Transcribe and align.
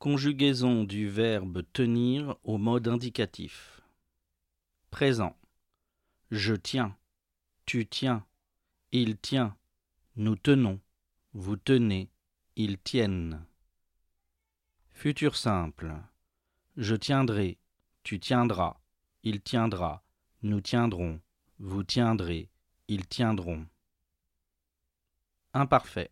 Conjugaison 0.00 0.84
du 0.84 1.10
verbe 1.10 1.62
tenir 1.74 2.34
au 2.42 2.56
mode 2.56 2.88
indicatif. 2.88 3.82
Présent. 4.90 5.36
Je 6.30 6.54
tiens. 6.54 6.96
Tu 7.66 7.86
tiens. 7.86 8.24
Il 8.92 9.18
tient. 9.18 9.54
Nous 10.16 10.36
tenons. 10.36 10.80
Vous 11.34 11.56
tenez. 11.56 12.08
Ils 12.56 12.78
tiennent. 12.78 13.44
Futur 14.88 15.36
simple. 15.36 15.94
Je 16.78 16.94
tiendrai. 16.94 17.58
Tu 18.02 18.18
tiendras. 18.18 18.80
Il 19.22 19.42
tiendra. 19.42 20.02
Nous 20.42 20.62
tiendrons. 20.62 21.20
Vous 21.58 21.82
tiendrez. 21.82 22.48
Ils 22.88 23.06
tiendront. 23.06 23.66
Imparfait. 25.52 26.10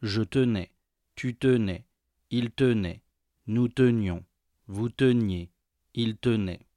Je 0.00 0.22
tenais. 0.22 0.70
Tu 1.16 1.34
tenais. 1.34 1.84
Il 2.32 2.52
tenait. 2.52 3.02
Nous 3.48 3.66
tenions. 3.68 4.24
Vous 4.68 4.88
teniez. 4.88 5.50
Il 5.94 6.16
tenait. 6.16 6.68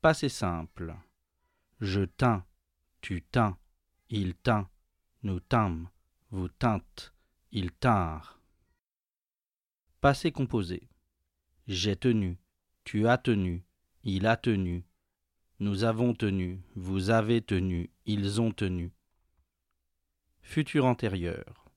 Passé 0.00 0.30
simple. 0.30 0.96
Je 1.80 2.00
tins. 2.00 2.46
Tu 3.02 3.20
tins. 3.20 3.58
Il 4.08 4.34
tint. 4.34 4.70
Nous 5.22 5.40
tîmes. 5.40 5.90
Vous 6.30 6.48
tîntes. 6.48 7.12
Ils 7.52 7.72
tinrent. 7.72 8.40
Passé 10.00 10.32
composé. 10.32 10.88
J'ai 11.66 11.96
tenu. 11.96 12.38
Tu 12.84 13.06
as 13.06 13.18
tenu. 13.18 13.64
Il 14.02 14.26
a 14.26 14.38
tenu. 14.38 14.86
Nous 15.60 15.84
avons 15.84 16.14
tenu. 16.14 16.62
Vous 16.74 17.10
avez 17.10 17.42
tenu. 17.42 17.90
Ils 18.06 18.40
ont 18.40 18.52
tenu. 18.52 18.92
Futur 20.40 20.86
antérieur. 20.86 21.70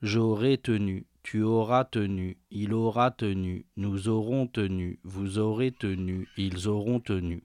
J'aurai 0.00 0.56
tenu. 0.56 1.06
Tu 1.24 1.42
auras 1.42 1.84
tenu. 1.84 2.38
Il 2.52 2.72
aura 2.72 3.10
tenu. 3.10 3.66
Nous 3.76 4.08
aurons 4.08 4.46
tenu. 4.46 5.00
Vous 5.02 5.38
aurez 5.38 5.72
tenu. 5.72 6.28
Ils 6.36 6.68
auront 6.68 7.00
tenu. 7.00 7.42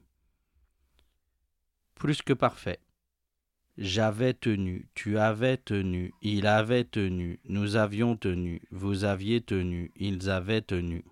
Plus 1.96 2.22
que 2.22 2.32
parfait. 2.32 2.78
J'avais 3.82 4.34
tenu, 4.34 4.88
tu 4.94 5.16
avais 5.16 5.56
tenu, 5.56 6.12
il 6.20 6.46
avait 6.46 6.84
tenu, 6.84 7.40
nous 7.46 7.76
avions 7.76 8.14
tenu, 8.14 8.60
vous 8.70 9.04
aviez 9.04 9.40
tenu, 9.40 9.90
ils 9.96 10.28
avaient 10.28 10.60
tenu. 10.60 11.02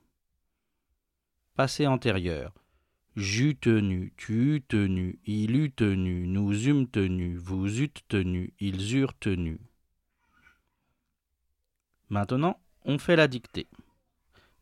Passé 1.55 1.87
antérieur. 1.87 2.53
J'eus 3.17 3.57
tenu, 3.57 4.13
tu 4.19 4.57
eus 4.57 4.61
tenu, 4.61 5.19
il 5.25 5.57
eut 5.57 5.73
tenu, 5.73 6.27
nous 6.27 6.69
eûmes 6.69 6.89
tenu, 6.89 7.37
vous 7.37 7.81
eûtes 7.81 8.03
tenu, 8.07 8.53
ils 8.61 8.97
eurent 8.97 9.19
tenu. 9.19 9.59
Maintenant, 12.11 12.59
on 12.85 12.99
fait 12.99 13.17
la 13.17 13.29
dictée. 13.29 13.67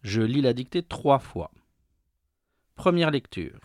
Je 0.02 0.22
lis 0.22 0.40
la 0.40 0.52
dictée 0.52 0.82
trois 0.82 1.18
fois. 1.18 1.50
Première 2.74 3.10
lecture. 3.10 3.60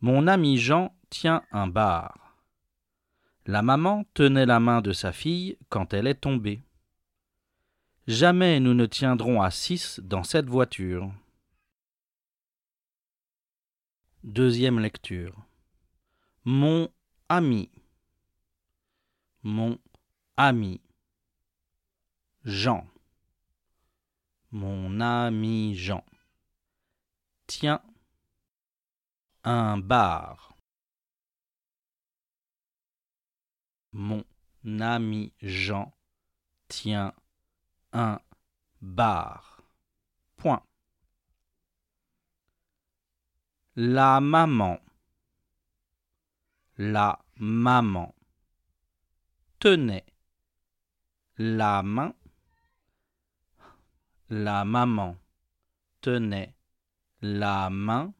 Mon 0.00 0.26
ami 0.26 0.56
Jean 0.56 0.94
tient 1.10 1.42
un 1.52 1.66
bar. 1.66 2.36
La 3.46 3.62
maman 3.62 4.04
tenait 4.14 4.46
la 4.46 4.60
main 4.60 4.80
de 4.80 4.92
sa 4.92 5.12
fille 5.12 5.58
quand 5.68 5.92
elle 5.92 6.06
est 6.06 6.14
tombée. 6.14 6.62
Jamais 8.06 8.60
nous 8.60 8.74
ne 8.74 8.86
tiendrons 8.86 9.42
à 9.42 9.50
six 9.50 10.00
dans 10.02 10.22
cette 10.22 10.48
voiture. 10.48 11.12
Deuxième 14.24 14.78
lecture. 14.80 15.34
Mon 16.44 16.88
ami. 17.28 17.70
Mon 19.42 19.78
ami. 20.36 20.80
Jean. 22.44 22.86
Mon 24.50 25.00
ami 25.00 25.74
Jean. 25.74 26.04
Tiens. 27.46 27.82
Un 29.44 29.78
bar. 29.78 30.56
Mon 33.92 34.24
ami 34.80 35.32
Jean 35.40 35.92
tient 36.68 37.14
un 37.92 38.20
bar. 38.80 39.62
Point. 40.36 40.62
La 43.76 44.20
maman. 44.20 44.78
La 46.78 47.22
maman 47.36 48.14
tenait 49.58 50.06
la 51.36 51.82
main. 51.82 52.14
La 54.32 54.64
maman 54.64 55.16
tenait 56.00 56.54
la 57.20 57.68
main. 57.68 58.14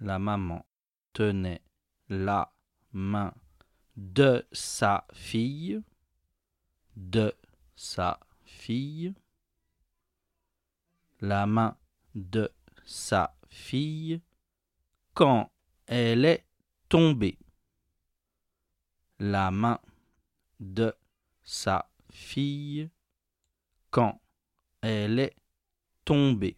La 0.00 0.18
maman 0.18 0.66
tenait 1.14 1.62
la 2.10 2.52
main 2.92 3.32
de 3.96 4.46
sa 4.52 5.06
fille, 5.14 5.82
de 6.96 7.34
sa 7.74 8.20
fille, 8.44 9.14
la 11.20 11.46
main 11.46 11.78
de 12.14 12.52
sa 12.84 13.34
fille 13.48 14.20
quand 15.14 15.50
elle 15.86 16.26
est 16.26 16.44
tombée, 16.90 17.38
la 19.18 19.50
main 19.50 19.80
de 20.60 20.94
sa 21.42 21.88
fille 22.10 22.90
quand 23.94 24.20
elle 24.80 25.20
est 25.20 25.36
tombée. 26.04 26.56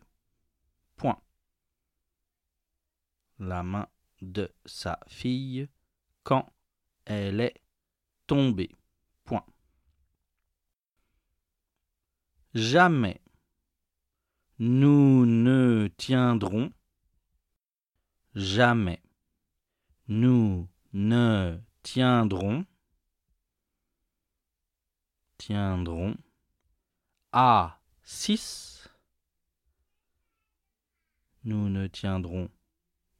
Point. 0.96 1.20
La 3.38 3.62
main 3.62 3.88
de 4.22 4.50
sa 4.64 4.98
fille 5.06 5.68
quand 6.22 6.50
elle 7.04 7.42
est 7.42 7.60
tombée. 8.26 8.74
Point. 9.24 9.44
Jamais 12.54 13.20
nous 14.58 15.26
ne 15.26 15.88
tiendrons, 15.98 16.72
jamais 18.34 19.02
nous 20.08 20.66
ne 20.94 21.60
tiendrons, 21.82 22.64
tiendrons 25.36 26.16
à 27.38 27.78
six, 28.02 28.88
nous 31.44 31.68
ne 31.68 31.86
tiendrons 31.86 32.48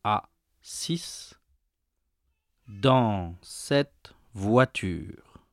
à 0.05 0.31
six 0.63 1.39
dans 2.67 3.37
cette 3.43 4.15
voiture. 4.33 5.45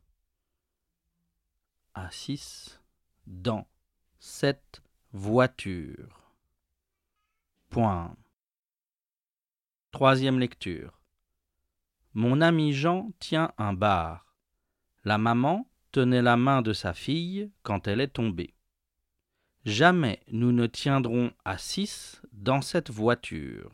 À 1.93 2.09
6. 2.09 2.79
Dans 3.27 3.67
cette 4.17 4.81
voiture. 5.11 6.21
Point. 7.69 8.15
Troisième 9.91 10.39
lecture. 10.39 11.01
Mon 12.13 12.39
ami 12.39 12.71
Jean 12.71 13.11
tient 13.19 13.51
un 13.57 13.73
bar. 13.73 14.33
La 15.03 15.17
maman 15.17 15.67
tenait 15.93 16.23
la 16.23 16.35
main 16.35 16.61
de 16.61 16.73
sa 16.73 16.93
fille 16.93 17.49
quand 17.61 17.87
elle 17.87 18.01
est 18.01 18.07
tombée. 18.07 18.55
Jamais 19.63 20.19
nous 20.29 20.51
ne 20.51 20.65
tiendrons 20.65 21.31
à 21.45 21.57
six 21.57 22.21
dans 22.33 22.61
cette 22.61 22.89
voiture. 22.89 23.71